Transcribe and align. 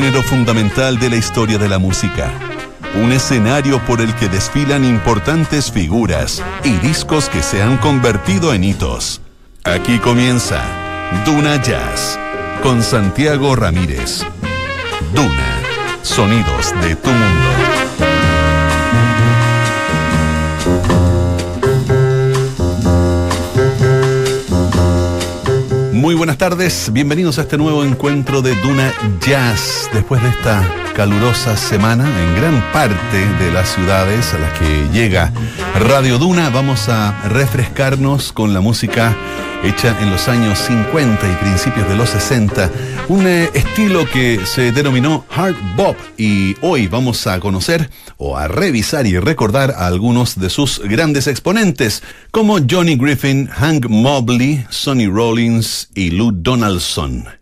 género 0.00 0.22
fundamental 0.22 0.98
de 0.98 1.10
la 1.10 1.16
historia 1.16 1.58
de 1.58 1.68
la 1.68 1.78
música. 1.78 2.32
Un 3.02 3.12
escenario 3.12 3.84
por 3.84 4.00
el 4.00 4.14
que 4.14 4.30
desfilan 4.30 4.82
importantes 4.82 5.70
figuras 5.70 6.42
y 6.64 6.72
discos 6.78 7.28
que 7.28 7.42
se 7.42 7.60
han 7.60 7.76
convertido 7.76 8.54
en 8.54 8.64
hitos. 8.64 9.20
Aquí 9.62 9.98
comienza 9.98 10.64
Duna 11.26 11.62
Jazz 11.62 12.18
con 12.62 12.82
Santiago 12.82 13.54
Ramírez. 13.56 14.24
Duna, 15.12 15.60
sonidos 16.02 16.72
de 16.80 16.96
tu 16.96 17.10
mundo. 17.10 17.69
Muy 26.00 26.14
buenas 26.14 26.38
tardes, 26.38 26.90
bienvenidos 26.94 27.38
a 27.38 27.42
este 27.42 27.58
nuevo 27.58 27.84
encuentro 27.84 28.40
de 28.40 28.54
Duna 28.62 28.90
Jazz. 29.20 29.90
Después 29.92 30.22
de 30.22 30.30
esta 30.30 30.66
calurosa 30.96 31.58
semana 31.58 32.08
en 32.22 32.36
gran 32.36 32.72
parte 32.72 33.18
de 33.38 33.52
las 33.52 33.68
ciudades 33.68 34.32
a 34.32 34.38
las 34.38 34.58
que 34.58 34.88
llega 34.94 35.30
Radio 35.78 36.16
Duna, 36.16 36.48
vamos 36.48 36.88
a 36.88 37.20
refrescarnos 37.28 38.32
con 38.32 38.54
la 38.54 38.62
música 38.62 39.14
hecha 39.62 39.96
en 40.00 40.10
los 40.10 40.28
años 40.28 40.58
50 40.58 41.30
y 41.30 41.34
principios 41.36 41.88
de 41.88 41.96
los 41.96 42.10
60, 42.10 42.70
un 43.08 43.26
eh, 43.26 43.50
estilo 43.54 44.06
que 44.06 44.40
se 44.46 44.72
denominó 44.72 45.24
hard 45.30 45.56
bop 45.76 45.96
y 46.16 46.56
hoy 46.62 46.86
vamos 46.86 47.26
a 47.26 47.40
conocer 47.40 47.90
o 48.16 48.36
a 48.36 48.48
revisar 48.48 49.06
y 49.06 49.18
recordar 49.18 49.72
a 49.72 49.86
algunos 49.86 50.38
de 50.38 50.50
sus 50.50 50.80
grandes 50.80 51.26
exponentes 51.26 52.02
como 52.30 52.58
Johnny 52.68 52.96
Griffin, 52.96 53.48
Hank 53.48 53.86
Mobley, 53.88 54.64
Sonny 54.70 55.06
Rollins 55.06 55.90
y 55.94 56.10
Lou 56.10 56.32
Donaldson. 56.32 57.39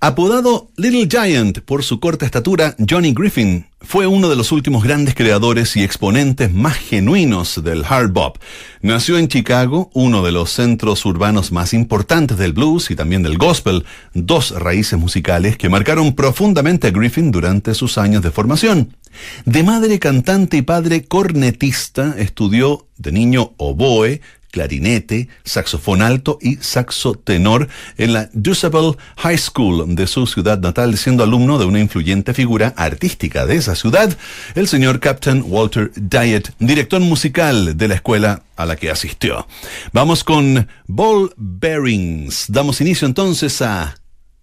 Apodado 0.00 0.70
Little 0.76 1.08
Giant 1.08 1.60
por 1.60 1.82
su 1.82 2.00
corta 2.00 2.24
estatura, 2.24 2.76
Johnny 2.88 3.12
Griffin 3.12 3.66
fue 3.80 4.06
uno 4.06 4.28
de 4.28 4.36
los 4.36 4.50
últimos 4.50 4.82
grandes 4.82 5.14
creadores 5.14 5.76
y 5.76 5.82
exponentes 5.82 6.52
más 6.52 6.76
genuinos 6.76 7.62
del 7.62 7.84
hard 7.84 8.10
bop. 8.10 8.38
Nació 8.82 9.18
en 9.18 9.28
Chicago, 9.28 9.90
uno 9.94 10.22
de 10.22 10.32
los 10.32 10.50
centros 10.50 11.04
urbanos 11.04 11.52
más 11.52 11.72
importantes 11.74 12.38
del 12.38 12.52
blues 12.52 12.90
y 12.90 12.96
también 12.96 13.22
del 13.22 13.38
gospel, 13.38 13.84
dos 14.14 14.50
raíces 14.50 14.98
musicales 14.98 15.56
que 15.56 15.68
marcaron 15.68 16.14
profundamente 16.14 16.88
a 16.88 16.90
Griffin 16.90 17.30
durante 17.30 17.74
sus 17.74 17.98
años 17.98 18.22
de 18.22 18.30
formación. 18.30 18.96
De 19.44 19.62
madre 19.62 19.98
cantante 19.98 20.58
y 20.58 20.62
padre 20.62 21.04
cornetista, 21.04 22.14
estudió 22.18 22.86
de 22.96 23.12
niño 23.12 23.52
oboe, 23.56 24.20
clarinete, 24.58 25.28
saxofón 25.44 26.02
alto 26.02 26.36
y 26.42 26.56
saxo 26.56 27.14
tenor 27.14 27.68
en 27.96 28.12
la 28.12 28.28
Dusable 28.32 28.96
High 29.18 29.38
School 29.38 29.94
de 29.94 30.08
su 30.08 30.26
ciudad 30.26 30.58
natal, 30.58 30.98
siendo 30.98 31.22
alumno 31.22 31.58
de 31.58 31.64
una 31.64 31.78
influyente 31.78 32.34
figura 32.34 32.74
artística 32.76 33.46
de 33.46 33.54
esa 33.54 33.76
ciudad, 33.76 34.18
el 34.56 34.66
señor 34.66 34.98
Captain 34.98 35.44
Walter 35.46 35.92
Diet, 35.94 36.52
director 36.58 37.00
musical 37.00 37.76
de 37.76 37.86
la 37.86 37.94
escuela 37.94 38.42
a 38.56 38.66
la 38.66 38.74
que 38.74 38.90
asistió. 38.90 39.46
Vamos 39.92 40.24
con 40.24 40.66
Ball 40.88 41.32
Bearings. 41.36 42.46
Damos 42.48 42.80
inicio 42.80 43.06
entonces 43.06 43.62
a 43.62 43.94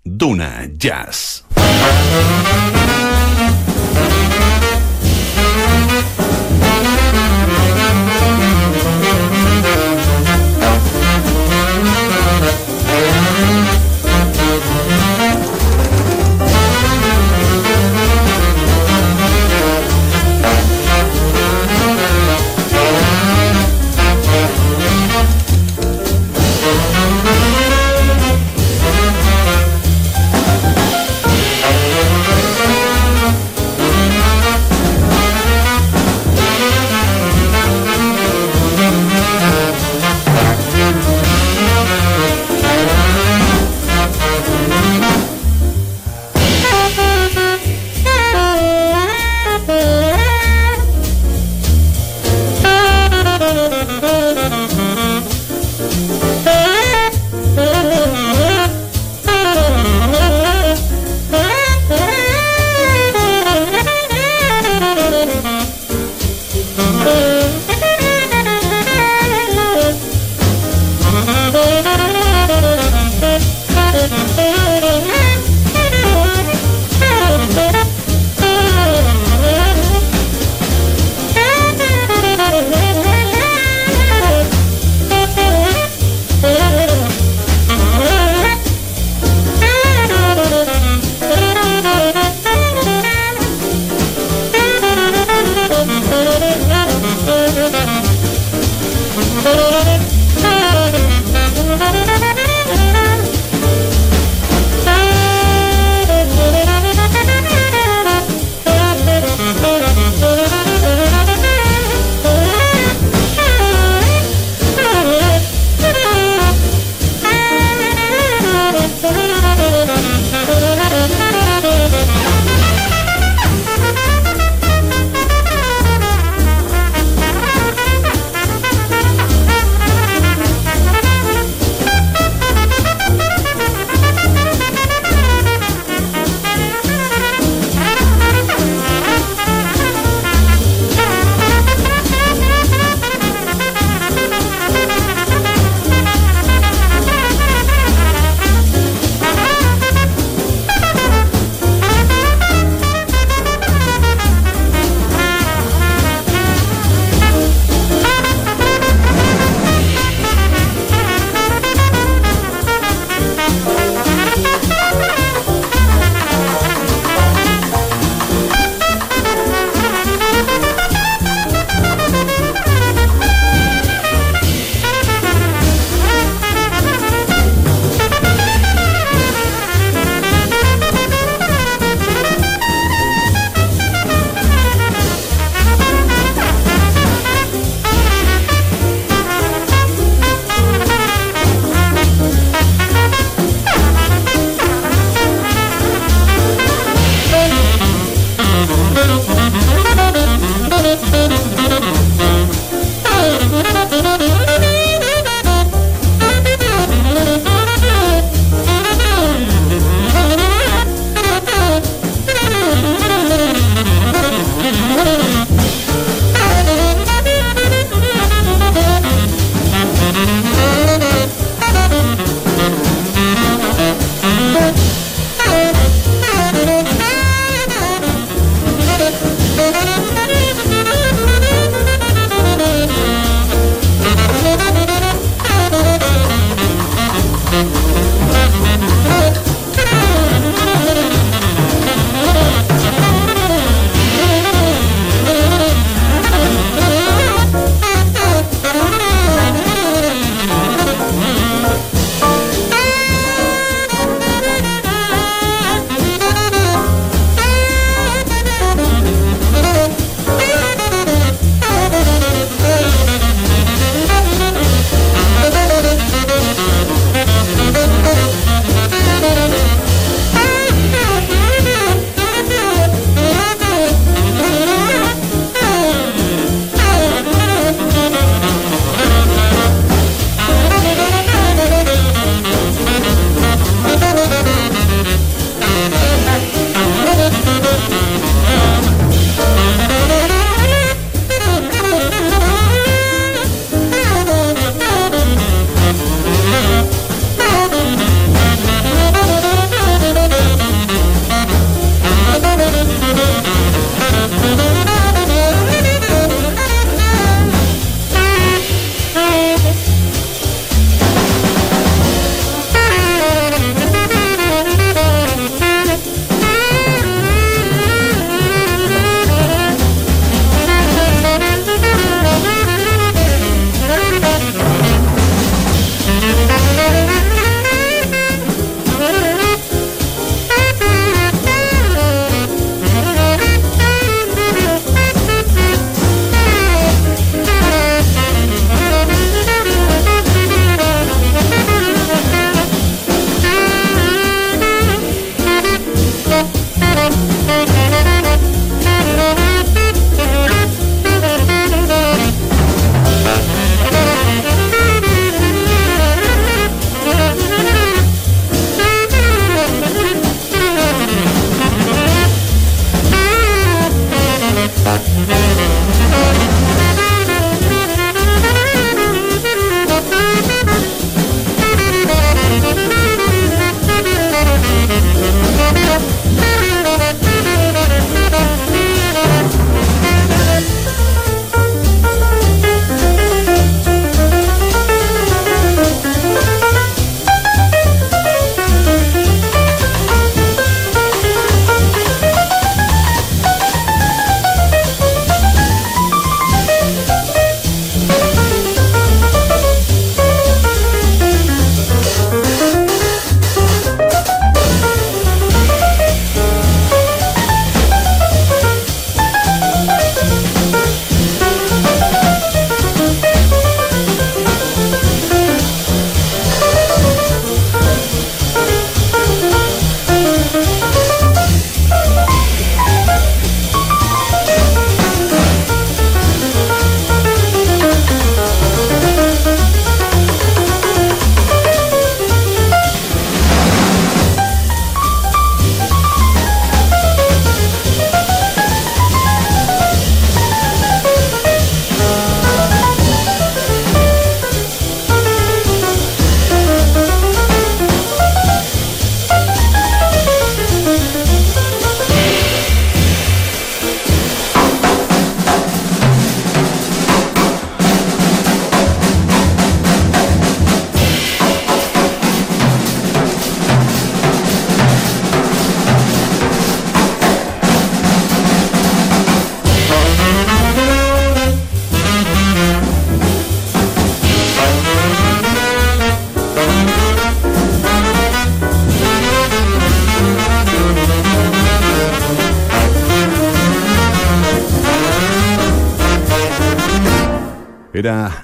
Duna 0.05 0.69
Jazz. 0.77 1.43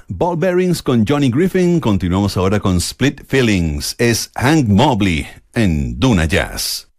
Ball 0.08 0.36
Bearings 0.36 0.82
con 0.82 1.04
Johnny 1.06 1.30
Griffin. 1.30 1.80
Continuamos 1.80 2.36
ahora 2.36 2.58
con 2.60 2.76
Split 2.78 3.22
Feelings. 3.26 3.94
Es 3.98 4.30
Hank 4.34 4.68
Mobley 4.68 5.26
en 5.54 5.98
Duna 5.98 6.24
Jazz. 6.24 6.91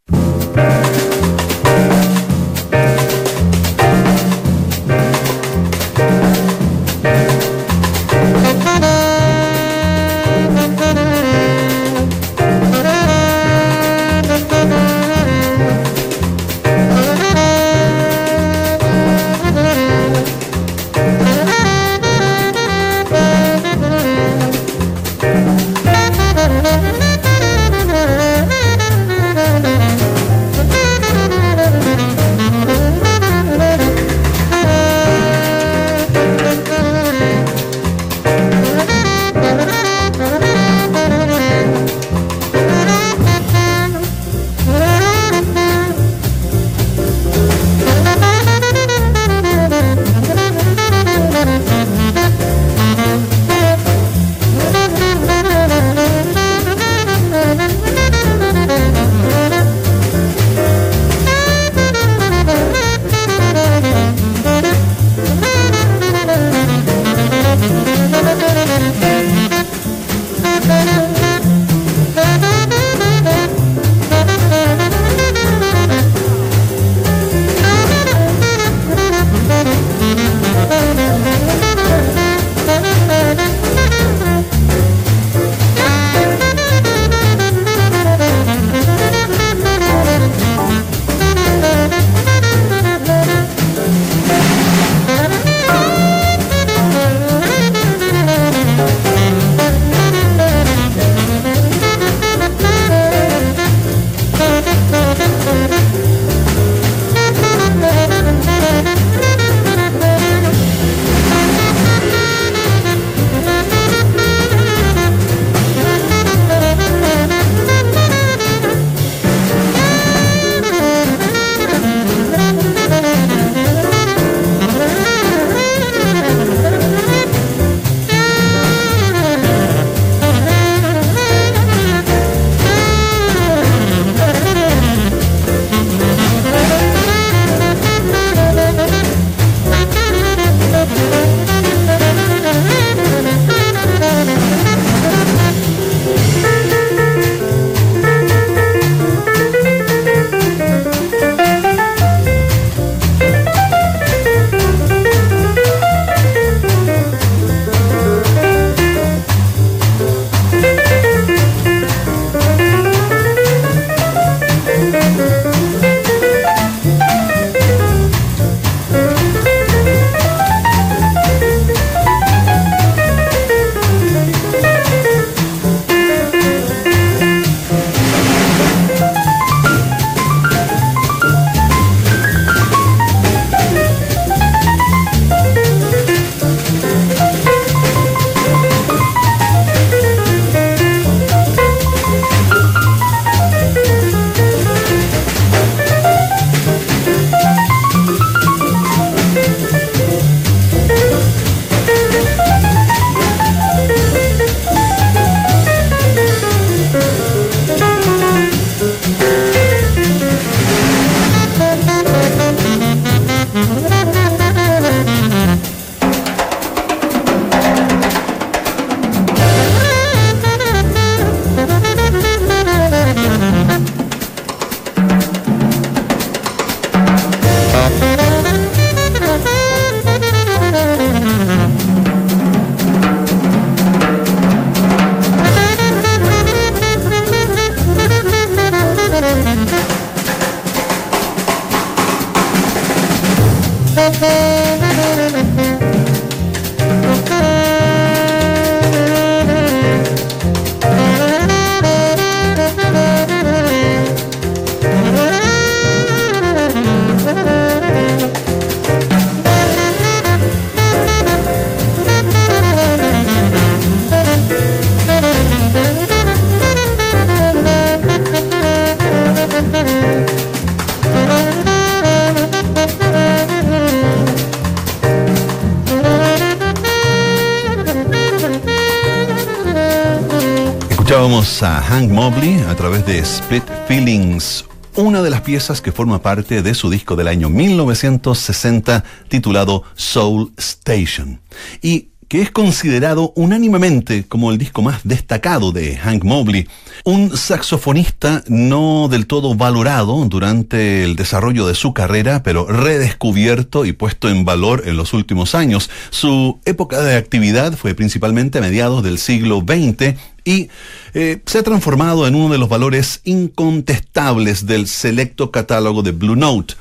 A 281.63 281.81
Hank 281.81 282.11
Mobley 282.11 282.59
a 282.67 282.75
través 282.75 283.05
de 283.05 283.19
Split 283.19 283.63
Feelings, 283.87 284.65
una 284.95 285.21
de 285.21 285.29
las 285.29 285.41
piezas 285.41 285.79
que 285.79 285.93
forma 285.93 286.21
parte 286.21 286.61
de 286.61 286.73
su 286.73 286.89
disco 286.89 287.15
del 287.15 287.29
año 287.29 287.49
1960 287.49 289.03
titulado 289.29 289.83
Soul 289.95 290.51
Station. 290.57 291.39
Y 291.81 292.09
que 292.27 292.41
es 292.41 292.51
considerado 292.51 293.31
unánimemente 293.35 294.25
como 294.25 294.51
el 294.51 294.57
disco 294.57 294.81
más 294.81 295.01
destacado 295.03 295.71
de 295.71 295.95
Hank 295.95 296.25
Mobley, 296.25 296.67
un 297.03 297.35
saxofonista 297.35 298.43
no 298.47 299.09
del 299.09 299.27
todo 299.27 299.55
valorado 299.55 300.23
durante 300.25 301.03
el 301.03 301.15
desarrollo 301.15 301.67
de 301.67 301.75
su 301.75 301.93
carrera, 301.93 302.43
pero 302.43 302.65
redescubierto 302.65 303.85
y 303.85 303.91
puesto 303.91 304.29
en 304.29 304.45
valor 304.45 304.83
en 304.85 304.95
los 304.95 305.13
últimos 305.13 305.53
años. 305.53 305.89
Su 306.11 306.59
época 306.65 307.01
de 307.01 307.17
actividad 307.17 307.75
fue 307.75 307.93
principalmente 307.93 308.59
a 308.59 308.61
mediados 308.61 309.03
del 309.03 309.17
siglo 309.17 309.65
XX 309.67 310.15
y 310.45 310.69
eh, 311.13 311.41
se 311.45 311.57
ha 311.57 311.63
transformado 311.63 312.25
en 312.25 312.35
uno 312.35 312.53
de 312.53 312.57
los 312.57 312.69
valores 312.69 313.19
incontestables 313.25 314.65
del 314.65 314.87
selecto 314.87 315.51
catálogo 315.51 316.03
de 316.03 316.11
Blue 316.11 316.37
Note. 316.37 316.75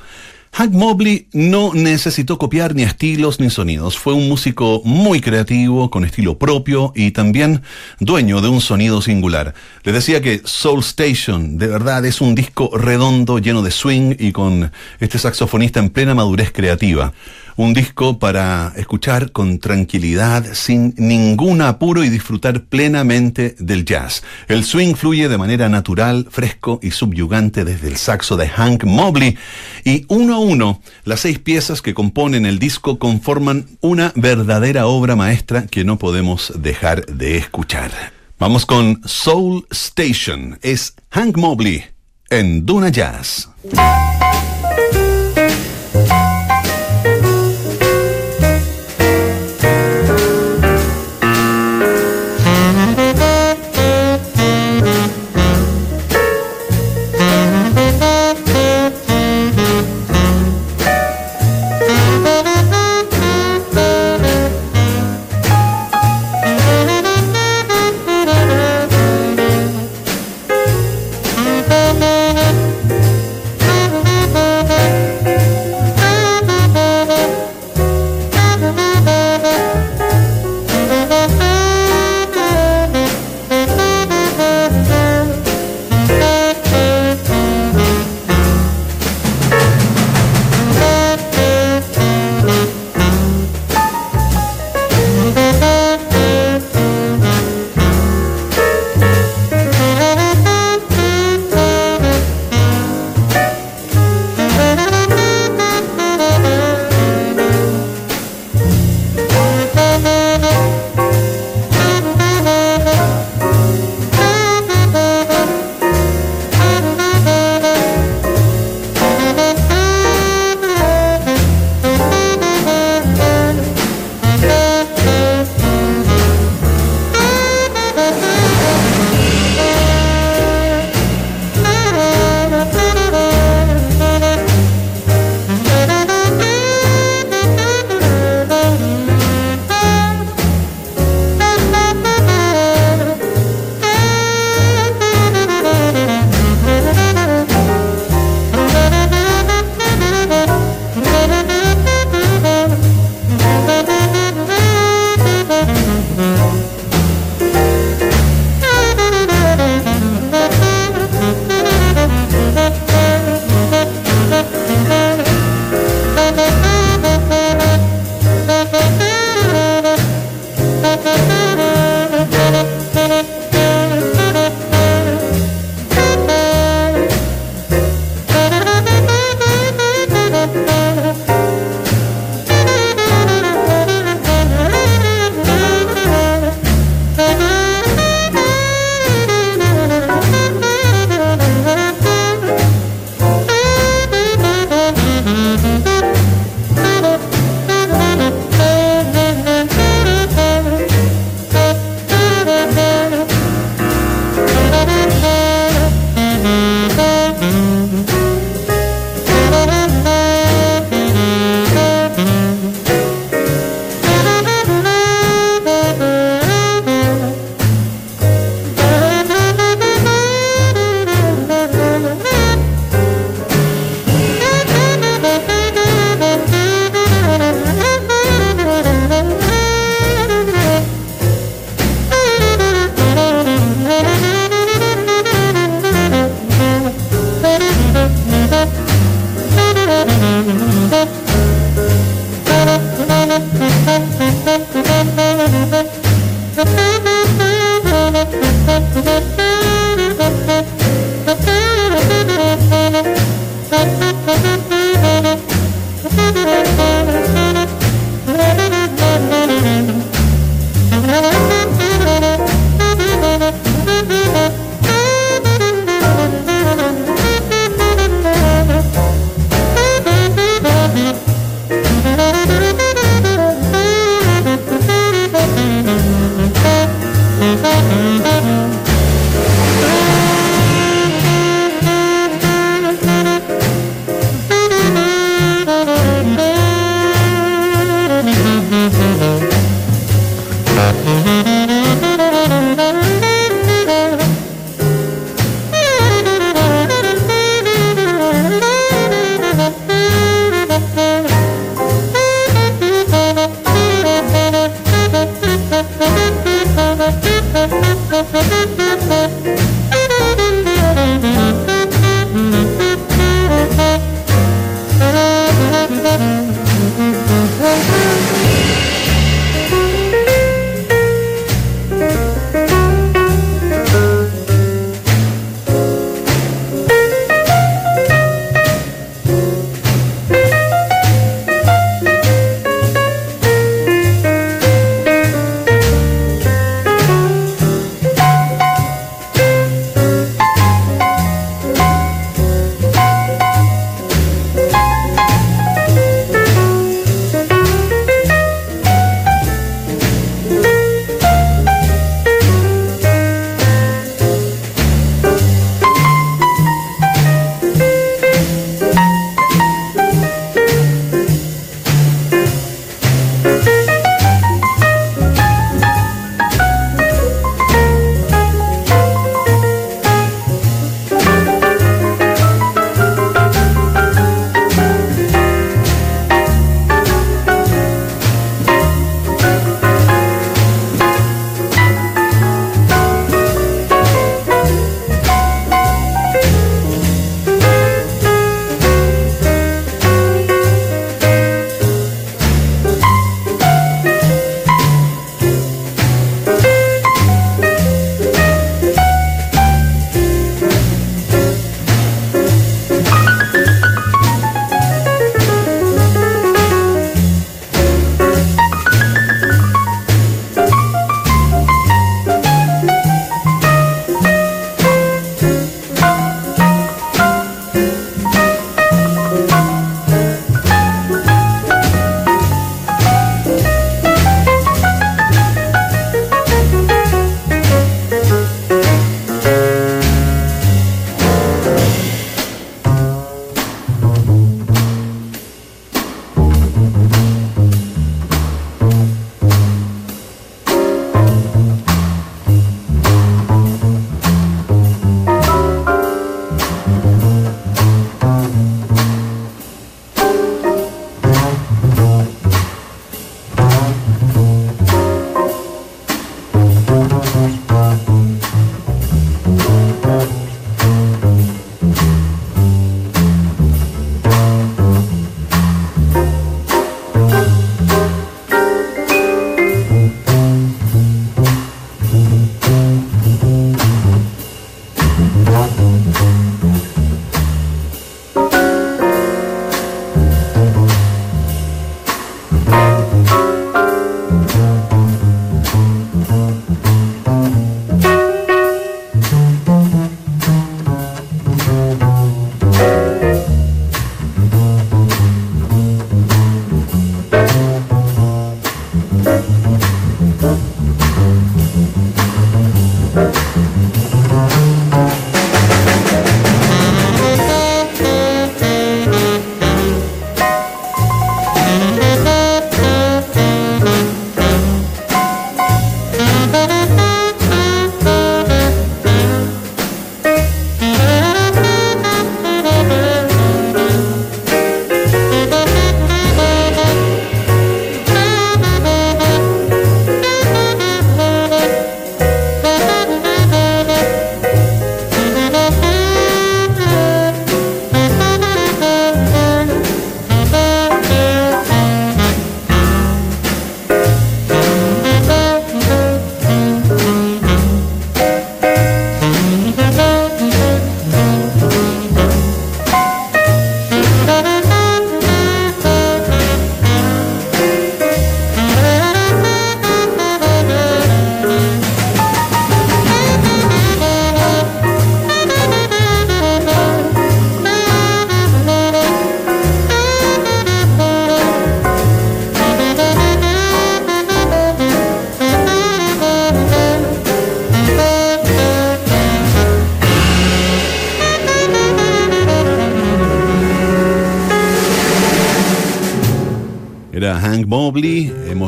Hank 0.54 0.72
Mobley 0.72 1.28
no 1.32 1.72
necesitó 1.72 2.36
copiar 2.36 2.74
ni 2.74 2.82
estilos 2.82 3.40
ni 3.40 3.48
sonidos. 3.48 3.98
Fue 3.98 4.12
un 4.12 4.28
músico 4.28 4.82
muy 4.84 5.22
creativo, 5.22 5.88
con 5.88 6.04
estilo 6.04 6.36
propio 6.36 6.92
y 6.94 7.12
también 7.12 7.62
dueño 8.00 8.42
de 8.42 8.50
un 8.50 8.60
sonido 8.60 9.00
singular. 9.00 9.54
Le 9.82 9.92
decía 9.92 10.20
que 10.20 10.42
Soul 10.44 10.80
Station 10.80 11.56
de 11.56 11.68
verdad 11.68 12.04
es 12.04 12.20
un 12.20 12.34
disco 12.34 12.70
redondo, 12.76 13.38
lleno 13.38 13.62
de 13.62 13.70
swing 13.70 14.14
y 14.18 14.32
con 14.32 14.70
este 15.00 15.18
saxofonista 15.18 15.80
en 15.80 15.88
plena 15.88 16.14
madurez 16.14 16.52
creativa. 16.52 17.14
Un 17.62 17.74
disco 17.74 18.18
para 18.18 18.72
escuchar 18.74 19.30
con 19.30 19.60
tranquilidad, 19.60 20.52
sin 20.52 20.96
ningún 20.98 21.62
apuro 21.62 22.02
y 22.02 22.08
disfrutar 22.08 22.64
plenamente 22.64 23.54
del 23.60 23.84
jazz. 23.84 24.24
El 24.48 24.64
swing 24.64 24.96
fluye 24.96 25.28
de 25.28 25.38
manera 25.38 25.68
natural, 25.68 26.26
fresco 26.28 26.80
y 26.82 26.90
subyugante 26.90 27.64
desde 27.64 27.86
el 27.86 27.98
saxo 27.98 28.36
de 28.36 28.48
Hank 28.48 28.82
Mobley. 28.82 29.38
Y 29.84 30.06
uno 30.08 30.34
a 30.34 30.38
uno, 30.40 30.82
las 31.04 31.20
seis 31.20 31.38
piezas 31.38 31.82
que 31.82 31.94
componen 31.94 32.46
el 32.46 32.58
disco 32.58 32.98
conforman 32.98 33.66
una 33.80 34.12
verdadera 34.16 34.88
obra 34.88 35.14
maestra 35.14 35.68
que 35.68 35.84
no 35.84 35.98
podemos 35.98 36.52
dejar 36.56 37.06
de 37.06 37.36
escuchar. 37.36 37.92
Vamos 38.40 38.66
con 38.66 39.00
Soul 39.04 39.68
Station. 39.70 40.58
Es 40.62 40.96
Hank 41.10 41.36
Mobley 41.36 41.84
en 42.28 42.66
Duna 42.66 42.88
Jazz. 42.88 43.50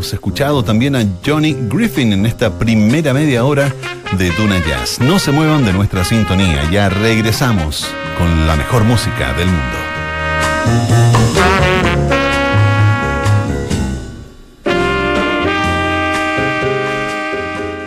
Hemos 0.04 0.12
escuchado 0.12 0.62
también 0.62 0.96
a 0.96 1.06
Johnny 1.24 1.56
Griffin 1.58 2.12
en 2.12 2.26
esta 2.26 2.58
primera 2.58 3.14
media 3.14 3.42
hora 3.42 3.72
de 4.18 4.30
Tuna 4.32 4.58
Jazz. 4.58 5.00
No 5.00 5.18
se 5.18 5.32
muevan 5.32 5.64
de 5.64 5.72
nuestra 5.72 6.04
sintonía, 6.04 6.70
ya 6.70 6.90
regresamos 6.90 7.88
con 8.18 8.46
la 8.46 8.54
mejor 8.54 8.84
música 8.84 9.32
del 9.32 9.46
mundo. 9.46 9.78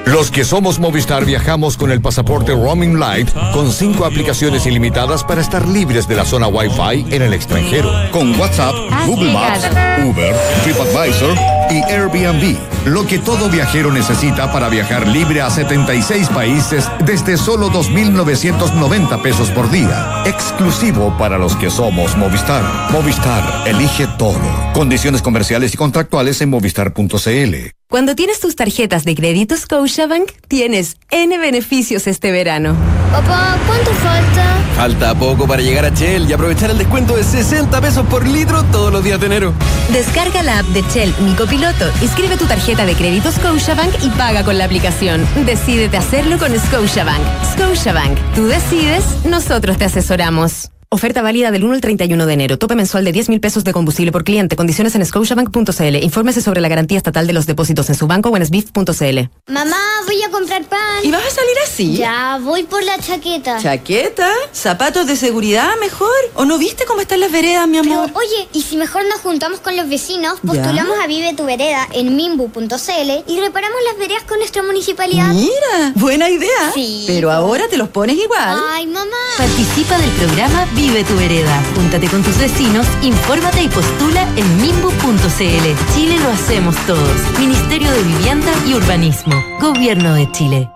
Los 0.08 0.32
que 0.32 0.46
somos 0.46 0.80
Movistar 0.80 1.26
viajamos 1.26 1.76
con 1.76 1.92
el 1.92 2.00
pasaporte 2.00 2.54
Roaming 2.54 2.98
Light 2.98 3.30
con 3.52 3.74
cinco 3.74 4.06
aplicaciones 4.06 4.66
ilimitadas 4.66 5.22
para 5.26 5.42
estar 5.42 5.68
libres 5.68 6.08
de 6.08 6.16
la 6.16 6.24
zona 6.24 6.48
Wi-Fi 6.48 7.14
en 7.14 7.22
el 7.22 7.34
extranjero. 7.34 7.92
Con 8.12 8.40
WhatsApp, 8.40 8.74
Google 9.06 9.34
Maps, 9.34 9.68
Uber, 10.06 10.34
TripAdvisor 10.64 11.36
y 11.70 11.84
Airbnb. 11.92 12.58
Lo 12.86 13.06
que 13.06 13.20
todo 13.20 13.50
viajero 13.50 13.92
necesita 13.92 14.50
para 14.54 14.70
viajar 14.70 15.06
libre 15.10 15.42
a 15.42 15.50
76 15.50 16.30
países 16.30 16.90
desde 17.06 17.36
solo 17.36 17.70
2.990 17.70 19.22
pesos 19.22 19.52
por 19.52 19.70
día. 19.70 20.24
Exclusivo 20.26 21.14
para 21.18 21.38
los 21.38 21.54
que 21.58 21.70
somos 21.70 22.16
Movistar. 22.16 22.64
Movistar, 22.94 23.68
elige 23.68 24.08
todo. 24.18 24.40
Condiciones 24.74 25.22
comerciales 25.22 25.74
y 25.74 25.78
contractuales 25.78 26.40
en 26.40 26.50
movistar.cl. 26.50 27.77
Cuando 27.90 28.16
tienes 28.16 28.42
tus 28.42 28.58
tarjetas 28.58 29.06
de 29.06 29.16
crédito 29.16 29.56
Scotiabank, 29.56 30.30
tienes 30.50 30.98
N 31.10 31.38
beneficios 31.38 32.06
este 32.06 32.34
verano. 32.34 32.76
Papá, 33.14 33.58
¿cuánto 33.66 33.92
falta? 33.92 34.58
Falta 34.76 35.16
poco 35.16 35.48
para 35.48 35.62
llegar 35.62 35.86
a 35.86 35.90
Shell 35.90 36.30
y 36.30 36.34
aprovechar 36.34 36.70
el 36.70 36.78
descuento 36.78 37.16
de 37.16 37.24
60 37.24 37.80
pesos 37.80 38.06
por 38.08 38.28
litro 38.28 38.62
todos 38.74 38.92
los 38.92 39.06
días 39.06 39.22
de 39.22 39.28
enero. 39.28 39.54
Descarga 39.94 40.44
la 40.44 40.60
app 40.60 40.66
de 40.68 40.82
Shell 40.82 41.16
Mi 41.22 41.34
Copiloto, 41.34 41.90
inscribe 42.02 42.36
tu 42.36 42.46
tarjeta 42.46 42.86
de 42.86 42.94
crédito 42.94 43.32
Scotiabank 43.32 44.04
y 44.04 44.10
paga 44.10 44.44
con 44.44 44.58
la 44.58 44.66
aplicación. 44.66 45.26
Decídete 45.46 45.96
hacerlo 45.96 46.38
con 46.38 46.52
Scotiabank. 46.60 47.24
Scotiabank, 47.54 48.18
tú 48.36 48.48
decides, 48.48 49.06
nosotros 49.24 49.78
te 49.78 49.86
asesoramos. 49.86 50.72
Oferta 50.90 51.22
válida 51.22 51.52
del 51.52 51.66
1 51.66 51.74
al 51.74 51.82
31 51.82 52.26
de 52.26 52.34
enero. 52.34 52.58
Tope 52.58 52.74
mensual 52.74 53.04
de 53.04 53.12
10 53.12 53.28
mil 53.28 53.42
pesos 53.42 53.66
de 53.66 53.74
combustible 53.74 54.14
por 54.14 54.24
cliente. 54.24 54.56
Condiciones 54.56 54.96
en 54.96 55.06
scotiabank.cl. 55.06 55.96
Infórmese 56.02 56.42
sobre 56.42 56.62
la 56.62 56.70
garantía 56.70 56.98
estatal 56.98 57.28
de 57.28 57.34
los 57.34 57.46
depósitos 57.46 57.90
en 57.90 57.96
su 57.96 58.08
banco 58.08 58.30
o 58.30 58.38
en 58.38 58.46
sbif.cl. 58.46 59.52
Mamá, 59.52 59.78
voy 60.06 60.24
a 60.24 60.30
comprar 60.32 60.64
pan. 60.64 60.80
¿Y 61.04 61.12
vas 61.12 61.26
a 61.26 61.30
salir 61.30 61.58
así? 61.66 61.98
Ya, 61.98 62.40
voy 62.42 62.64
por 62.64 62.82
la 62.86 62.98
chaqueta. 63.00 63.60
¿Chaqueta? 63.62 64.30
¿Zapatos 64.54 65.08
de 65.08 65.18
seguridad 65.18 65.72
mejor? 65.82 66.08
¿O 66.36 66.46
no 66.46 66.58
viste 66.58 66.86
cómo 66.86 67.02
están 67.02 67.20
las 67.20 67.34
veredas, 67.34 67.68
mi 67.68 67.80
amor? 67.80 68.08
Pero, 68.08 68.20
oye, 68.20 68.48
¿y 68.54 68.62
si 68.62 68.78
mejor 68.78 69.04
nos 69.10 69.20
juntamos 69.20 69.60
con 69.60 69.76
los 69.76 69.90
vecinos, 69.90 70.40
postulamos 70.40 70.98
a 71.04 71.08
Vive 71.08 71.34
tu 71.34 71.44
Vereda 71.44 71.86
en 71.92 72.16
mimbu.cl 72.16 73.12
y 73.28 73.40
reparamos 73.42 73.78
las 73.90 74.00
veredas 74.00 74.24
con 74.24 74.38
nuestra 74.40 74.64
municipalidad? 74.64 75.34
Mira, 75.34 75.92
buena 75.96 76.30
idea. 76.30 76.72
Sí. 76.74 77.04
Pero 77.08 77.30
ahora 77.30 77.68
te 77.68 77.76
los 77.76 77.90
pones 77.90 78.16
igual. 78.16 78.58
Ay, 78.72 78.88
mamá. 78.88 79.18
Participa 79.38 79.98
del 79.98 80.12
programa 80.12 80.66
Vive 80.78 81.04
tu 81.04 81.16
vereda. 81.16 81.60
Júntate 81.76 82.08
con 82.08 82.22
tus 82.22 82.38
vecinos, 82.38 82.86
infórmate 83.02 83.64
y 83.64 83.68
postula 83.68 84.30
en 84.38 84.62
mimbu.cl. 84.62 85.96
Chile 85.96 86.20
lo 86.22 86.30
hacemos 86.30 86.76
todos. 86.86 87.40
Ministerio 87.40 87.92
de 87.92 88.04
Vivienda 88.04 88.52
y 88.68 88.76
Urbanismo. 88.76 89.34
Gobierno 89.60 90.14
de 90.14 90.32
Chile. 90.32 90.70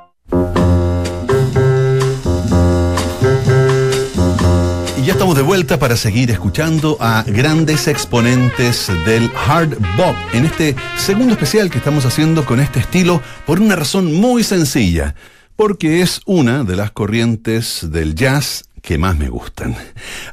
Y 4.97 5.05
ya 5.05 5.13
estamos 5.13 5.35
de 5.35 5.43
vuelta 5.43 5.77
para 5.77 5.95
seguir 5.95 6.31
escuchando 6.31 6.97
a 6.99 7.23
grandes 7.27 7.87
exponentes 7.87 8.87
del 9.05 9.31
hard 9.47 9.77
bop 9.97 10.15
en 10.33 10.45
este 10.45 10.75
segundo 10.97 11.33
especial 11.33 11.69
que 11.69 11.77
estamos 11.77 12.05
haciendo 12.05 12.43
con 12.43 12.59
este 12.59 12.79
estilo 12.79 13.21
por 13.45 13.59
una 13.59 13.75
razón 13.75 14.15
muy 14.15 14.43
sencilla, 14.43 15.13
porque 15.55 16.01
es 16.01 16.21
una 16.25 16.63
de 16.63 16.75
las 16.75 16.91
corrientes 16.91 17.87
del 17.91 18.15
jazz 18.15 18.63
que 18.81 18.97
más 18.97 19.17
me 19.17 19.29
gustan. 19.29 19.75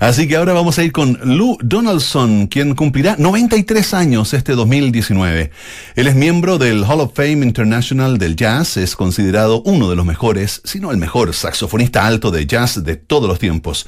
Así 0.00 0.26
que 0.26 0.36
ahora 0.36 0.52
vamos 0.52 0.78
a 0.78 0.84
ir 0.84 0.92
con 0.92 1.18
Lou 1.22 1.58
Donaldson, 1.62 2.46
quien 2.46 2.74
cumplirá 2.74 3.16
93 3.18 3.94
años 3.94 4.32
este 4.34 4.52
2019. 4.52 5.50
Él 5.94 6.06
es 6.06 6.14
miembro 6.14 6.58
del 6.58 6.84
Hall 6.84 7.00
of 7.00 7.14
Fame 7.14 7.44
International 7.44 8.18
del 8.18 8.36
Jazz, 8.36 8.76
es 8.76 8.96
considerado 8.96 9.62
uno 9.62 9.90
de 9.90 9.96
los 9.96 10.06
mejores, 10.06 10.62
si 10.64 10.80
no 10.80 10.90
el 10.90 10.96
mejor 10.96 11.34
saxofonista 11.34 12.06
alto 12.06 12.30
de 12.30 12.46
jazz 12.46 12.82
de 12.82 12.96
todos 12.96 13.28
los 13.28 13.38
tiempos. 13.38 13.86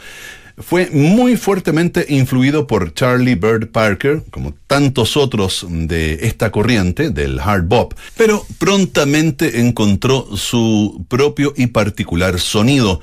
Fue 0.58 0.90
muy 0.90 1.38
fuertemente 1.38 2.04
influido 2.10 2.66
por 2.66 2.92
Charlie 2.92 3.34
Bird 3.34 3.68
Parker, 3.68 4.24
como 4.30 4.52
tantos 4.66 5.16
otros 5.16 5.66
de 5.68 6.18
esta 6.22 6.52
corriente, 6.52 7.10
del 7.10 7.40
hard 7.40 7.64
bop, 7.64 7.94
pero 8.16 8.44
prontamente 8.58 9.60
encontró 9.60 10.36
su 10.36 11.06
propio 11.08 11.54
y 11.56 11.68
particular 11.68 12.38
sonido. 12.38 13.00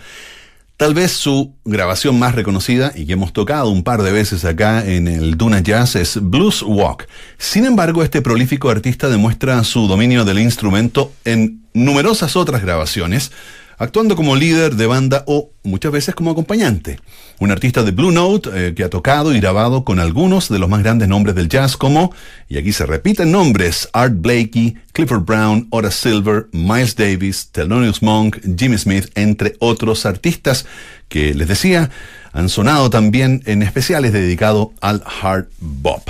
Tal 0.77 0.93
vez 0.93 1.11
su 1.11 1.55
grabación 1.65 2.19
más 2.19 2.35
reconocida 2.35 2.91
y 2.93 3.07
que 3.07 3.13
hemos 3.13 3.33
tocado 3.33 3.71
un 3.71 3.83
par 3.83 4.03
de 4.03 4.11
veces 4.11 4.45
acá 4.45 4.85
en 4.85 5.07
el 5.07 5.35
Duna 5.35 5.59
Jazz 5.59 5.95
es 5.95 6.19
Blues 6.21 6.61
Walk. 6.61 7.07
Sin 7.39 7.65
embargo, 7.65 8.03
este 8.03 8.21
prolífico 8.21 8.69
artista 8.69 9.09
demuestra 9.09 9.63
su 9.63 9.87
dominio 9.87 10.23
del 10.23 10.37
instrumento 10.37 11.11
en 11.25 11.63
numerosas 11.73 12.35
otras 12.35 12.61
grabaciones, 12.61 13.31
actuando 13.77 14.15
como 14.15 14.35
líder 14.35 14.75
de 14.75 14.87
banda 14.87 15.23
o 15.27 15.51
muchas 15.63 15.91
veces 15.91 16.15
como 16.15 16.31
acompañante. 16.31 16.99
Un 17.39 17.51
artista 17.51 17.83
de 17.83 17.91
Blue 17.91 18.11
Note 18.11 18.49
eh, 18.53 18.73
que 18.73 18.83
ha 18.83 18.89
tocado 18.89 19.33
y 19.33 19.39
grabado 19.39 19.83
con 19.83 19.99
algunos 19.99 20.49
de 20.49 20.59
los 20.59 20.69
más 20.69 20.81
grandes 20.81 21.07
nombres 21.07 21.35
del 21.35 21.49
jazz 21.49 21.77
como, 21.77 22.13
y 22.49 22.57
aquí 22.57 22.73
se 22.73 22.85
repiten 22.85 23.31
nombres, 23.31 23.89
Art 23.93 24.15
Blakey, 24.15 24.75
Clifford 24.93 25.23
Brown, 25.23 25.67
Horace 25.69 26.09
Silver, 26.09 26.47
Miles 26.51 26.95
Davis, 26.95 27.49
Thelonious 27.51 28.01
Monk, 28.01 28.37
Jimmy 28.57 28.77
Smith, 28.77 29.11
entre 29.15 29.55
otros 29.59 30.05
artistas 30.05 30.65
que, 31.07 31.33
les 31.33 31.47
decía, 31.47 31.91
han 32.33 32.49
sonado 32.49 32.89
también 32.89 33.43
en 33.45 33.61
especiales 33.61 34.13
dedicados 34.13 34.69
al 34.81 35.03
hard 35.21 35.47
bop. 35.59 36.09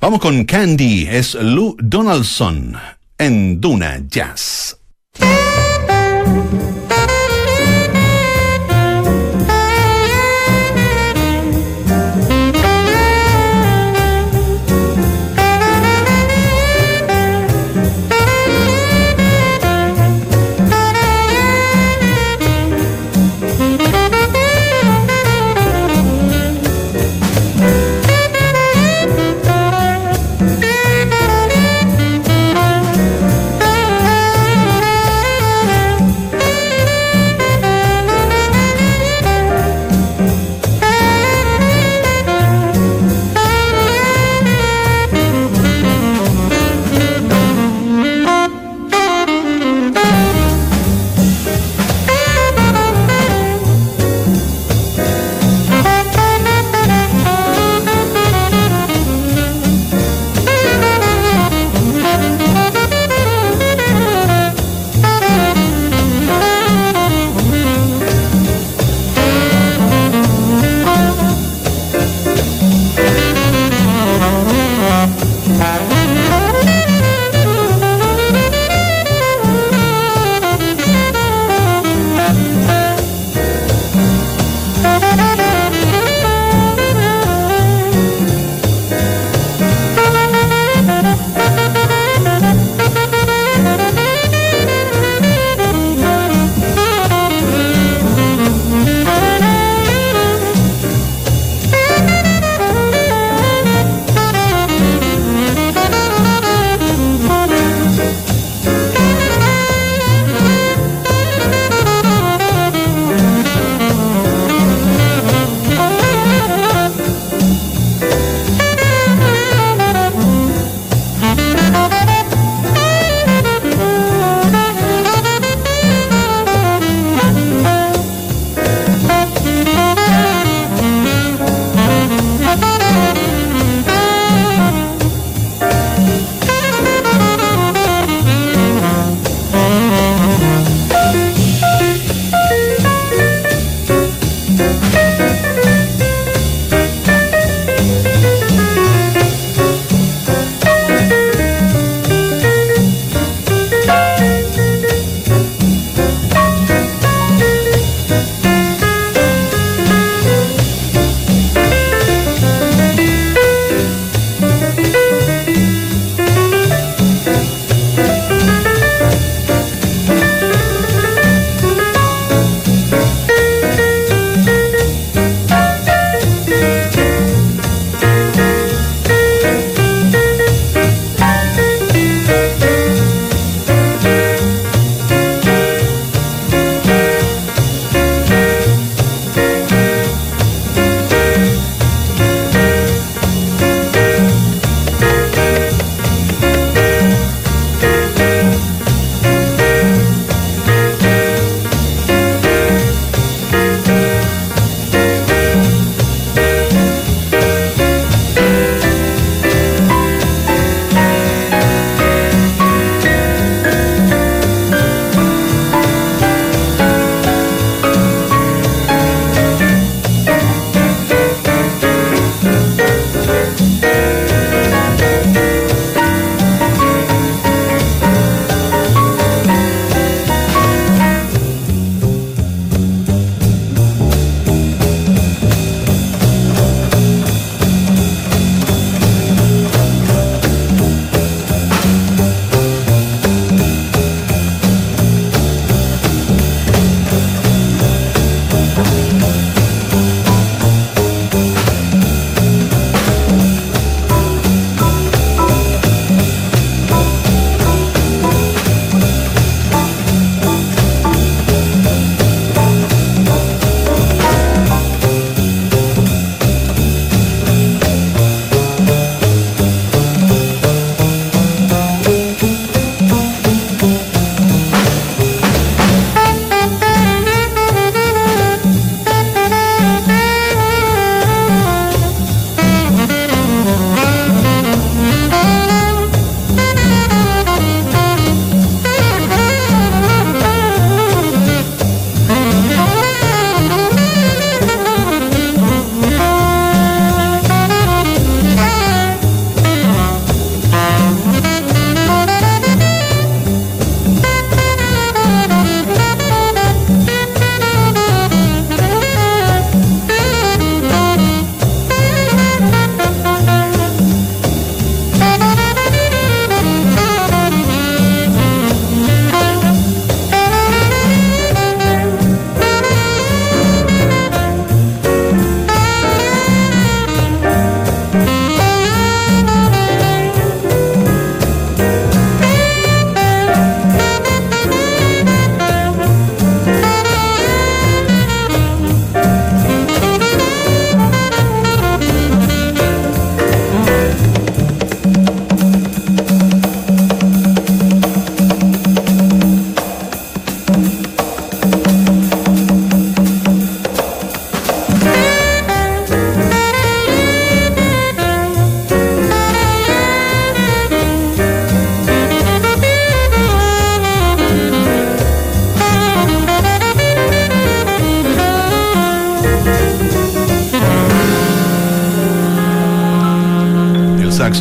Vamos 0.00 0.20
con 0.20 0.44
Candy, 0.44 1.06
es 1.08 1.34
Lou 1.34 1.76
Donaldson 1.78 2.76
en 3.18 3.60
Duna 3.60 4.00
Jazz. 4.08 4.81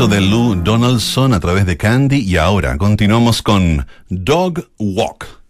De 0.08 0.20
Lou 0.20 0.56
Donaldson 0.56 1.34
a 1.34 1.40
través 1.40 1.66
de 1.66 1.78
Candy 1.78 2.20
y 2.20 2.38
ahora 2.38 2.78
continuamos 2.78 3.42
con 3.42 3.86
Dog 4.10 4.68
Walk. 4.80 5.41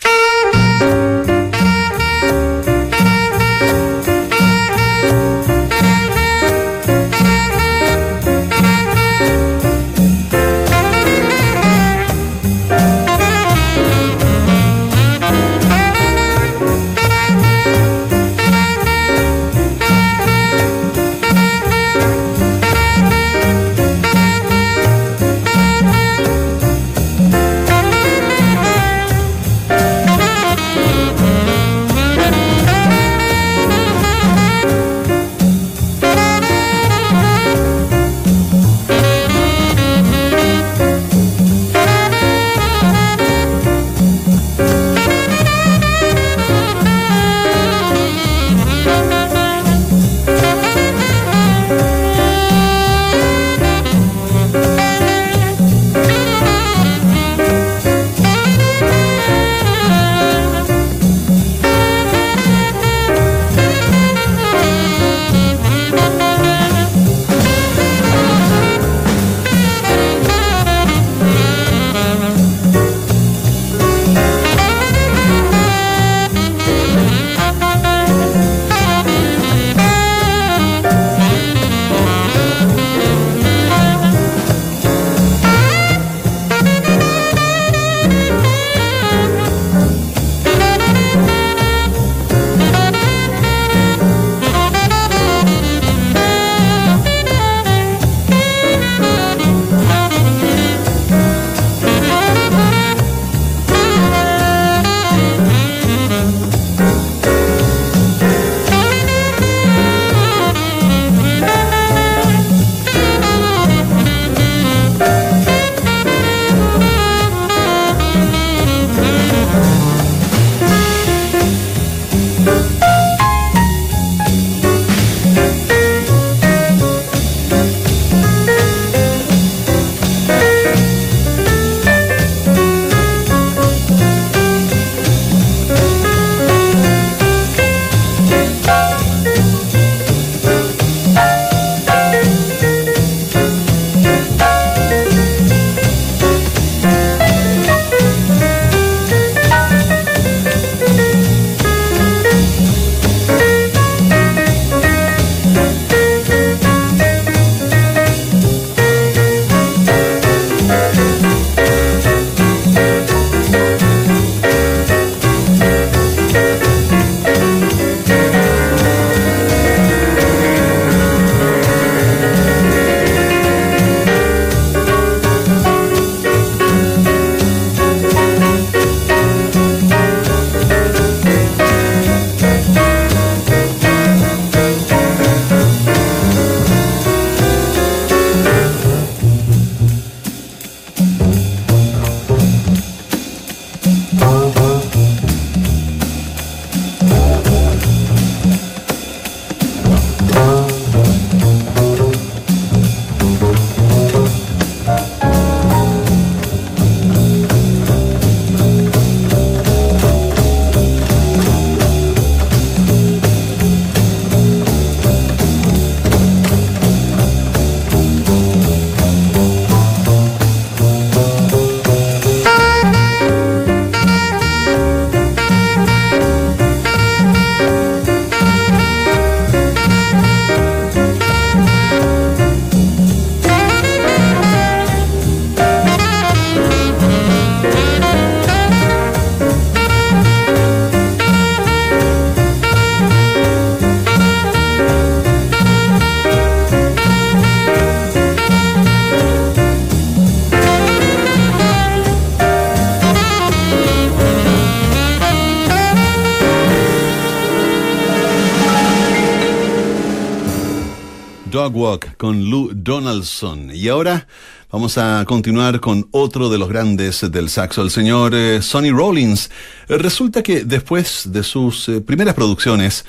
Y 263.74 263.88
ahora 263.88 264.26
vamos 264.72 264.98
a 264.98 265.26
continuar 265.28 265.80
con 265.80 266.08
otro 266.10 266.50
de 266.50 266.58
los 266.58 266.70
grandes 266.70 267.30
del 267.30 267.50
saxo, 267.50 267.84
el 267.84 267.92
señor 267.92 268.34
eh, 268.34 268.64
Sonny 268.64 268.90
Rollins. 268.90 269.52
Eh, 269.88 269.98
resulta 270.00 270.42
que 270.42 270.64
después 270.64 271.32
de 271.32 271.44
sus 271.44 271.88
eh, 271.88 272.02
primeras 272.02 272.34
producciones 272.34 273.06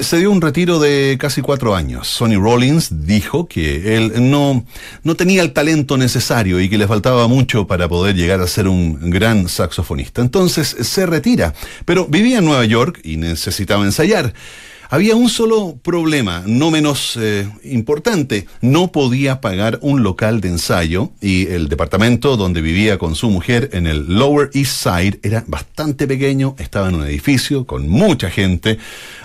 se 0.00 0.16
dio 0.16 0.30
un 0.30 0.40
retiro 0.40 0.78
de 0.78 1.18
casi 1.20 1.42
cuatro 1.42 1.74
años. 1.74 2.08
Sonny 2.08 2.36
Rollins 2.36 3.04
dijo 3.06 3.46
que 3.46 3.96
él 3.96 4.30
no, 4.30 4.64
no 5.02 5.14
tenía 5.14 5.42
el 5.42 5.52
talento 5.52 5.98
necesario 5.98 6.58
y 6.58 6.70
que 6.70 6.78
le 6.78 6.86
faltaba 6.86 7.28
mucho 7.28 7.66
para 7.66 7.86
poder 7.86 8.16
llegar 8.16 8.40
a 8.40 8.46
ser 8.46 8.66
un 8.66 9.10
gran 9.10 9.46
saxofonista. 9.46 10.22
Entonces 10.22 10.68
se 10.68 11.04
retira, 11.04 11.52
pero 11.84 12.06
vivía 12.06 12.38
en 12.38 12.46
Nueva 12.46 12.64
York 12.64 13.00
y 13.04 13.18
necesitaba 13.18 13.84
ensayar. 13.84 14.32
Había 14.92 15.14
un 15.14 15.28
solo 15.28 15.78
problema, 15.80 16.42
no 16.46 16.72
menos 16.72 17.16
eh, 17.16 17.48
importante. 17.62 18.48
No 18.60 18.90
podía 18.90 19.40
pagar 19.40 19.78
un 19.82 20.02
local 20.02 20.40
de 20.40 20.48
ensayo 20.48 21.12
y 21.20 21.46
el 21.46 21.68
departamento 21.68 22.36
donde 22.36 22.60
vivía 22.60 22.98
con 22.98 23.14
su 23.14 23.30
mujer 23.30 23.70
en 23.72 23.86
el 23.86 24.18
Lower 24.18 24.50
East 24.52 24.82
Side 24.82 25.20
era 25.22 25.44
bastante 25.46 26.08
pequeño, 26.08 26.56
estaba 26.58 26.88
en 26.88 26.96
un 26.96 27.06
edificio 27.06 27.66
con 27.66 27.88
mucha 27.88 28.30
gente, 28.30 28.78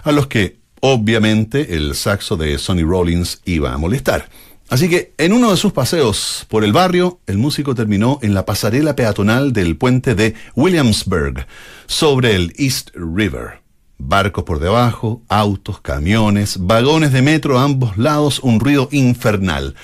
a 0.03 0.11
los 0.11 0.27
que 0.27 0.57
obviamente 0.81 1.75
el 1.75 1.95
saxo 1.95 2.37
de 2.37 2.59
Sonny 2.59 2.83
Rollins 2.83 3.41
iba 3.45 3.73
a 3.73 3.79
molestar. 3.79 4.29
Así 4.69 4.87
que 4.87 5.13
en 5.17 5.33
uno 5.33 5.49
de 5.49 5.57
sus 5.57 5.73
paseos 5.73 6.45
por 6.47 6.63
el 6.63 6.73
barrio, 6.73 7.19
el 7.25 7.39
músico 7.39 7.73
terminó 7.73 8.19
en 8.21 8.35
la 8.35 8.45
pasarela 8.45 8.95
peatonal 8.95 9.51
del 9.51 9.77
puente 9.77 10.13
de 10.13 10.35
Williamsburg, 10.55 11.47
sobre 11.87 12.35
el 12.35 12.53
East 12.59 12.91
River. 12.93 13.64
Barcos 13.97 14.43
por 14.43 14.59
debajo, 14.59 15.21
autos, 15.29 15.79
camiones, 15.79 16.57
vagones 16.59 17.13
de 17.13 17.21
metro 17.21 17.57
a 17.57 17.63
ambos 17.63 17.97
lados, 17.97 18.39
un 18.39 18.59
ruido 18.59 18.89
infernal. 18.91 19.75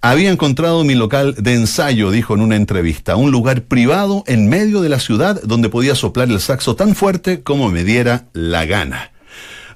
Había 0.00 0.30
encontrado 0.30 0.84
mi 0.84 0.94
local 0.94 1.34
de 1.38 1.54
ensayo, 1.54 2.10
dijo 2.10 2.34
en 2.34 2.42
una 2.42 2.56
entrevista, 2.56 3.16
un 3.16 3.30
lugar 3.30 3.62
privado 3.62 4.22
en 4.26 4.48
medio 4.48 4.82
de 4.82 4.90
la 4.90 5.00
ciudad 5.00 5.40
donde 5.42 5.70
podía 5.70 5.94
soplar 5.94 6.28
el 6.28 6.40
saxo 6.40 6.76
tan 6.76 6.94
fuerte 6.94 7.42
como 7.42 7.70
me 7.70 7.84
diera 7.84 8.26
la 8.34 8.66
gana. 8.66 9.12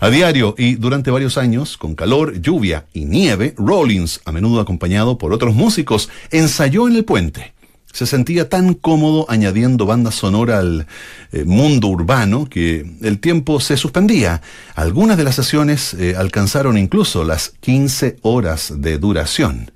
A 0.01 0.11
diario 0.11 0.55
y 0.57 0.74
durante 0.76 1.11
varios 1.11 1.39
años, 1.39 1.76
con 1.76 1.95
calor, 1.95 2.41
lluvia 2.41 2.86
y 2.93 3.07
nieve, 3.07 3.55
Rollins, 3.57 4.20
a 4.26 4.32
menudo 4.32 4.61
acompañado 4.61 5.18
por 5.18 5.32
otros 5.32 5.55
músicos, 5.55 6.09
ensayó 6.30 6.86
en 6.86 6.97
el 6.97 7.05
puente 7.05 7.57
se 7.99 8.07
sentía 8.07 8.49
tan 8.49 8.74
cómodo 8.74 9.26
añadiendo 9.28 9.84
banda 9.84 10.12
sonora 10.12 10.61
al 10.61 10.86
eh, 11.32 11.42
mundo 11.44 11.88
urbano 11.88 12.49
que 12.49 12.88
el 13.03 13.18
tiempo 13.18 13.59
se 13.59 13.76
suspendía. 13.76 14.40
Algunas 14.76 15.16
de 15.16 15.24
las 15.24 15.34
sesiones 15.34 15.94
eh, 15.94 16.14
alcanzaron 16.16 16.78
incluso 16.78 17.24
las 17.24 17.55
15 17.59 18.18
horas 18.22 18.74
de 18.76 18.99
duración. 18.99 19.72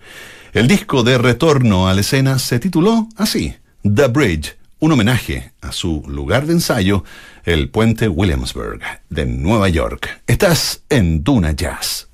El 0.52 0.68
disco 0.68 1.02
de 1.02 1.18
retorno 1.18 1.88
a 1.88 1.94
la 1.94 2.02
escena 2.02 2.38
se 2.38 2.60
tituló 2.60 3.08
así, 3.16 3.56
The 3.82 4.06
Bridge, 4.06 4.56
un 4.78 4.92
homenaje 4.92 5.50
a 5.60 5.72
su 5.72 6.04
lugar 6.06 6.46
de 6.46 6.52
ensayo, 6.52 7.02
el 7.42 7.70
puente 7.70 8.06
Williamsburg 8.06 8.78
de 9.10 9.26
Nueva 9.26 9.68
York. 9.68 10.22
Estás 10.28 10.84
en 10.88 11.24
Duna 11.24 11.50
Jazz. 11.50 12.06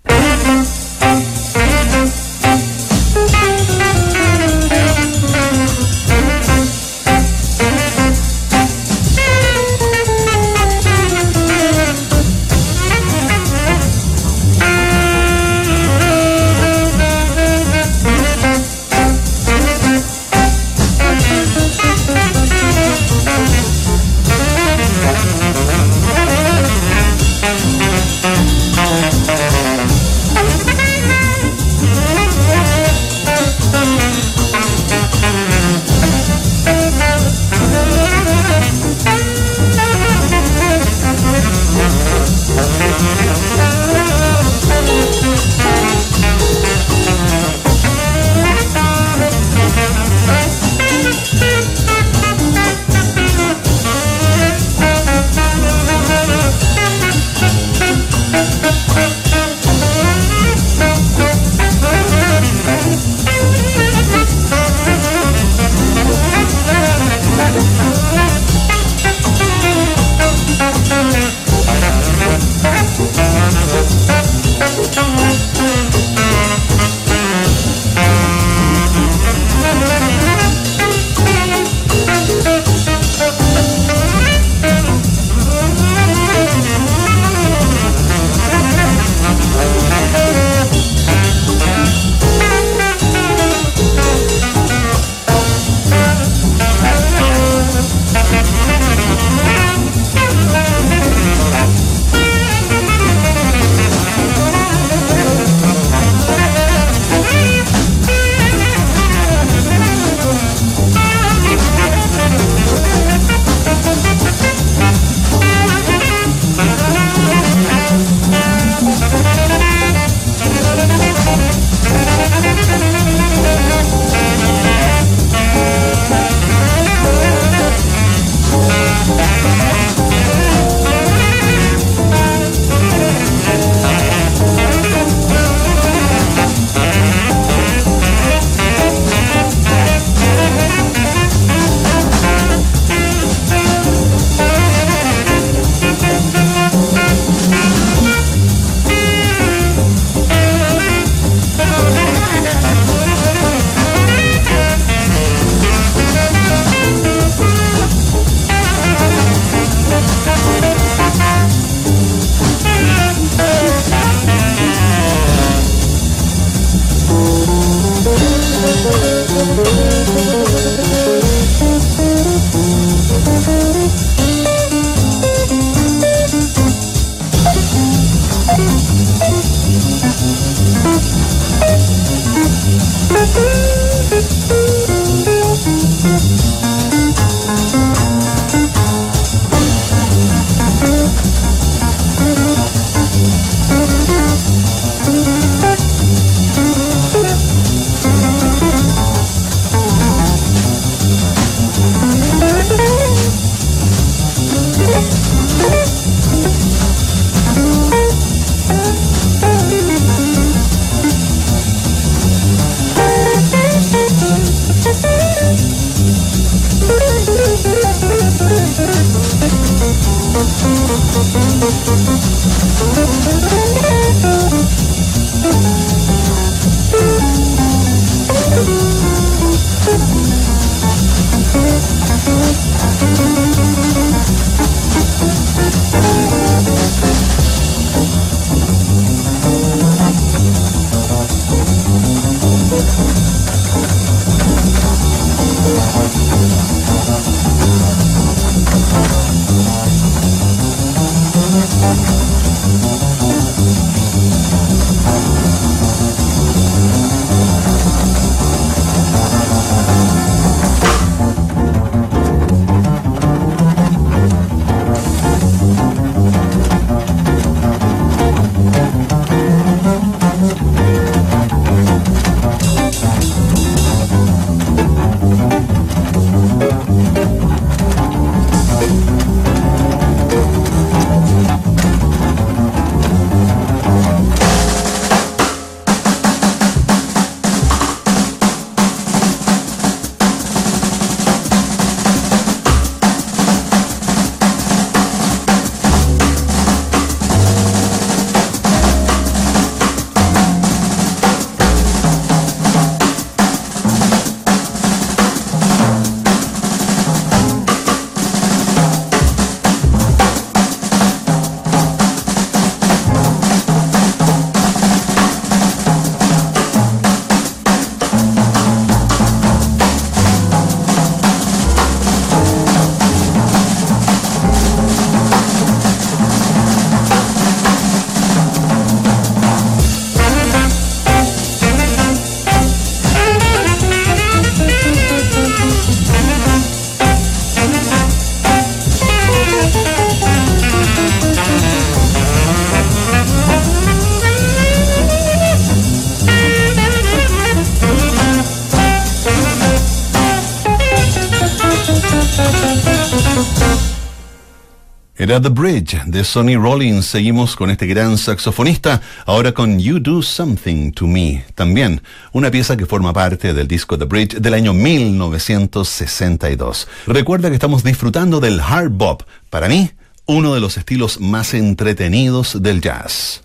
Era 355.28 355.42
The 355.42 355.50
Bridge 355.50 356.00
de 356.06 356.24
Sonny 356.24 356.56
Rollins. 356.56 357.04
Seguimos 357.04 357.54
con 357.54 357.68
este 357.68 357.86
gran 357.86 358.16
saxofonista, 358.16 359.02
ahora 359.26 359.52
con 359.52 359.78
You 359.78 359.98
Do 359.98 360.22
Something 360.22 360.92
to 360.92 361.06
Me. 361.06 361.44
También 361.54 362.00
una 362.32 362.50
pieza 362.50 362.78
que 362.78 362.86
forma 362.86 363.12
parte 363.12 363.52
del 363.52 363.68
disco 363.68 363.98
The 363.98 364.06
Bridge 364.06 364.36
del 364.36 364.54
año 364.54 364.72
1962. 364.72 366.88
Recuerda 367.08 367.50
que 367.50 367.56
estamos 367.56 367.84
disfrutando 367.84 368.40
del 368.40 368.58
hard 368.58 368.92
bop. 368.92 369.24
Para 369.50 369.68
mí, 369.68 369.90
uno 370.24 370.54
de 370.54 370.60
los 370.60 370.78
estilos 370.78 371.20
más 371.20 371.52
entretenidos 371.52 372.62
del 372.62 372.80
jazz. 372.80 373.42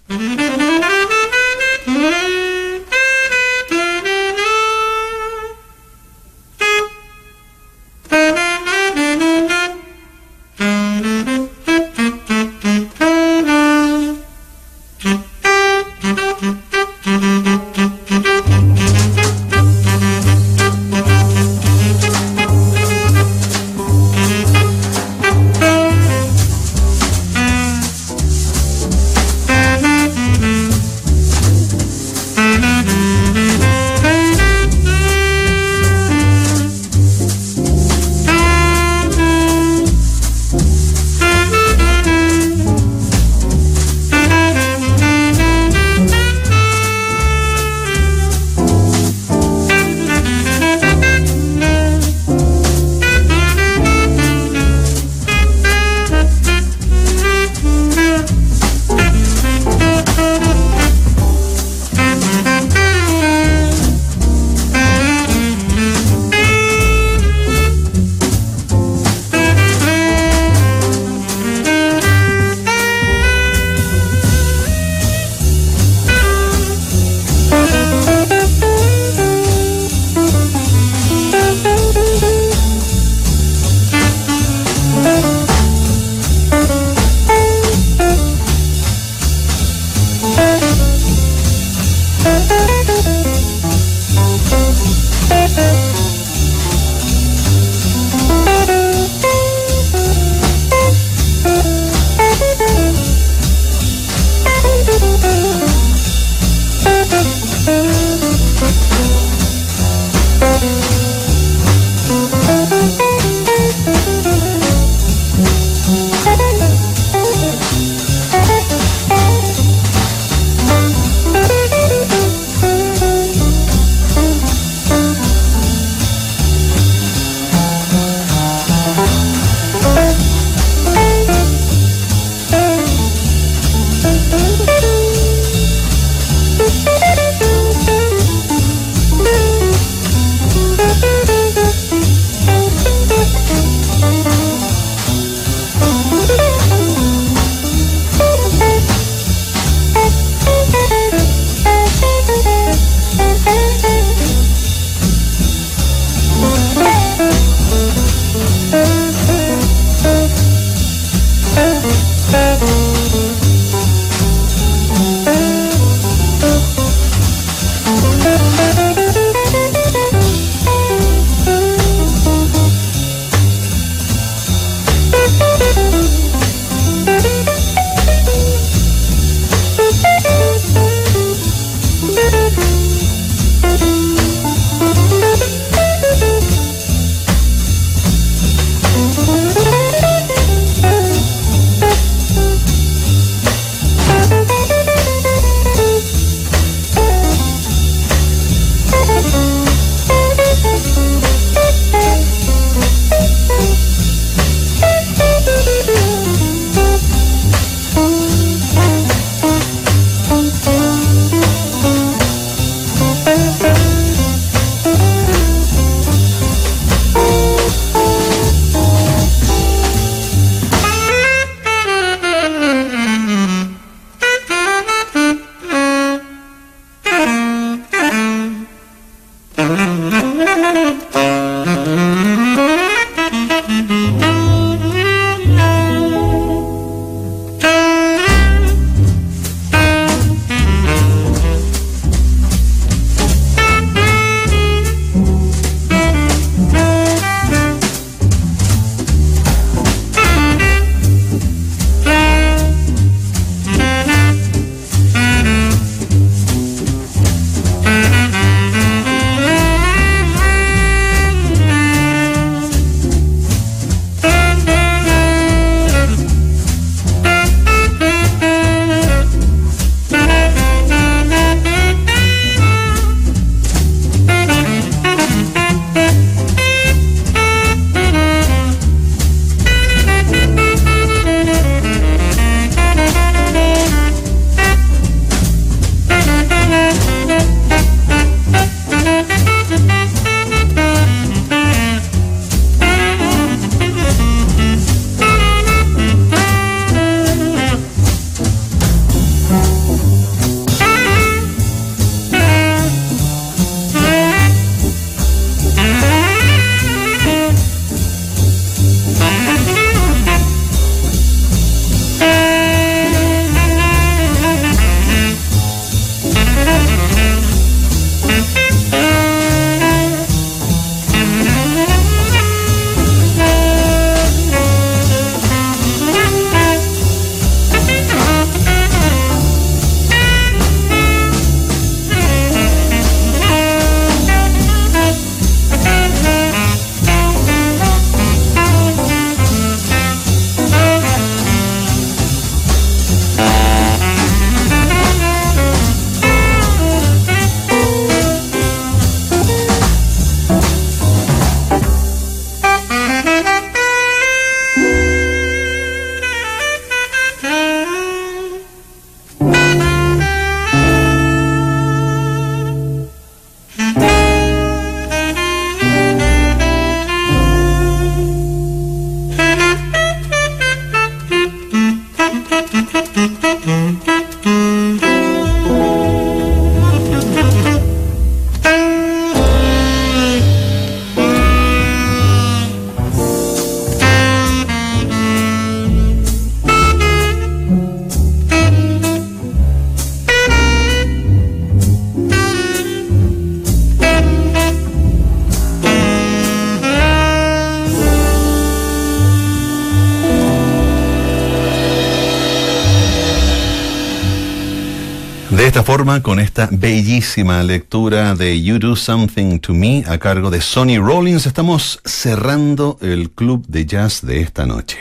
Con 406.22 406.42
esta 406.42 406.68
bellísima 406.70 407.64
lectura 407.64 408.36
de 408.36 408.62
You 408.62 408.78
Do 408.78 408.98
Something 408.98 409.60
to 409.60 409.74
Me 409.74 410.04
a 410.06 410.18
cargo 410.18 410.50
de 410.50 410.60
Sonny 410.60 410.98
Rollins, 410.98 411.46
estamos 411.46 412.02
cerrando 412.04 412.98
el 413.00 413.32
club 413.32 413.66
de 413.68 413.86
jazz 413.86 414.22
de 414.22 414.42
esta 414.42 414.66
noche. 414.66 414.98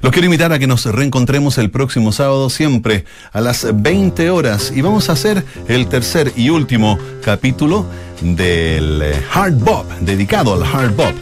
Los 0.00 0.12
quiero 0.12 0.24
invitar 0.24 0.54
a 0.54 0.58
que 0.58 0.66
nos 0.66 0.86
reencontremos 0.86 1.58
el 1.58 1.70
próximo 1.70 2.10
sábado, 2.10 2.48
siempre 2.48 3.04
a 3.32 3.42
las 3.42 3.66
20 3.70 4.30
horas, 4.30 4.72
y 4.74 4.80
vamos 4.80 5.10
a 5.10 5.12
hacer 5.12 5.44
el 5.68 5.88
tercer 5.88 6.32
y 6.36 6.48
último 6.48 6.98
capítulo 7.22 7.84
del 8.22 9.02
eh, 9.02 9.22
Hard 9.34 9.58
Bop, 9.58 9.86
dedicado 10.00 10.54
al 10.54 10.62
Hard 10.62 10.96
Bop, 10.96 11.12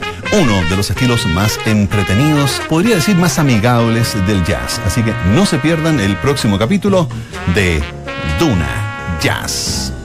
uno 0.41 0.62
de 0.70 0.76
los 0.76 0.89
estilos 0.91 1.26
más 1.26 1.59
entretenidos, 1.66 2.62
podría 2.68 2.95
decir 2.95 3.16
más 3.16 3.41
amigables 3.41 4.14
del 4.28 4.45
jazz. 4.45 4.80
Así 4.87 5.03
que 5.03 5.12
no 5.35 5.45
se 5.45 5.59
pierdan 5.59 5.99
el 5.99 6.14
próximo 6.18 6.57
capítulo 6.57 7.09
de 7.53 7.82
Duna 8.39 8.84
Jazz. 9.20 10.03